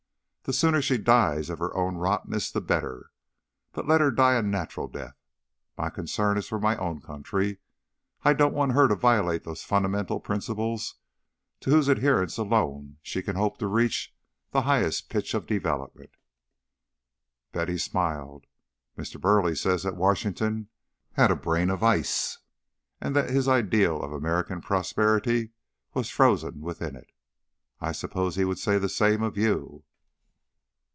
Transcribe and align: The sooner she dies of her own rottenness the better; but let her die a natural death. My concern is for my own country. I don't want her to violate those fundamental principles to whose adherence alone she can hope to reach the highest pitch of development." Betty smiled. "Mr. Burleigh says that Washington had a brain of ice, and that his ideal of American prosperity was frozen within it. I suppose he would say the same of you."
The 0.43 0.53
sooner 0.53 0.81
she 0.81 0.97
dies 0.97 1.49
of 1.51 1.59
her 1.59 1.73
own 1.77 1.95
rottenness 1.97 2.49
the 2.51 2.61
better; 2.61 3.11
but 3.73 3.87
let 3.87 4.01
her 4.01 4.09
die 4.11 4.33
a 4.33 4.41
natural 4.41 4.87
death. 4.87 5.15
My 5.77 5.89
concern 5.91 6.35
is 6.35 6.47
for 6.47 6.59
my 6.59 6.75
own 6.77 6.99
country. 6.99 7.59
I 8.23 8.33
don't 8.33 8.53
want 8.55 8.71
her 8.73 8.87
to 8.87 8.95
violate 8.95 9.43
those 9.43 9.63
fundamental 9.63 10.19
principles 10.19 10.95
to 11.61 11.69
whose 11.69 11.87
adherence 11.87 12.37
alone 12.39 12.97
she 13.03 13.21
can 13.21 13.35
hope 13.35 13.59
to 13.59 13.67
reach 13.67 14.15
the 14.49 14.63
highest 14.63 15.09
pitch 15.09 15.35
of 15.35 15.45
development." 15.45 16.09
Betty 17.51 17.77
smiled. 17.77 18.45
"Mr. 18.97 19.21
Burleigh 19.21 19.55
says 19.55 19.83
that 19.83 19.95
Washington 19.95 20.69
had 21.13 21.29
a 21.29 21.35
brain 21.35 21.69
of 21.69 21.83
ice, 21.83 22.39
and 22.99 23.15
that 23.15 23.29
his 23.29 23.47
ideal 23.47 24.01
of 24.01 24.11
American 24.11 24.59
prosperity 24.59 25.51
was 25.93 26.09
frozen 26.09 26.61
within 26.61 26.95
it. 26.95 27.11
I 27.79 27.91
suppose 27.93 28.35
he 28.35 28.43
would 28.43 28.59
say 28.59 28.79
the 28.79 28.89
same 28.89 29.21
of 29.21 29.37
you." 29.37 29.83